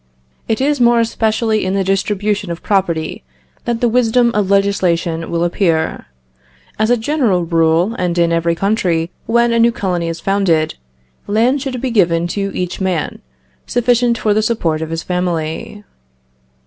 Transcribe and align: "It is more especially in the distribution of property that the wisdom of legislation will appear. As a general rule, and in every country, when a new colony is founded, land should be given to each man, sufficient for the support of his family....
"It 0.47 0.59
is 0.59 0.81
more 0.81 0.99
especially 0.99 1.63
in 1.63 1.75
the 1.75 1.83
distribution 1.83 2.49
of 2.49 2.63
property 2.63 3.23
that 3.65 3.81
the 3.81 3.87
wisdom 3.87 4.31
of 4.33 4.49
legislation 4.49 5.29
will 5.29 5.43
appear. 5.43 6.07
As 6.79 6.89
a 6.89 6.97
general 6.97 7.43
rule, 7.45 7.93
and 7.99 8.17
in 8.17 8.31
every 8.31 8.55
country, 8.55 9.11
when 9.27 9.53
a 9.53 9.59
new 9.59 9.71
colony 9.71 10.07
is 10.07 10.19
founded, 10.19 10.73
land 11.27 11.61
should 11.61 11.79
be 11.81 11.91
given 11.91 12.25
to 12.29 12.51
each 12.57 12.81
man, 12.81 13.21
sufficient 13.67 14.17
for 14.17 14.33
the 14.33 14.41
support 14.41 14.81
of 14.81 14.89
his 14.89 15.03
family.... 15.03 15.83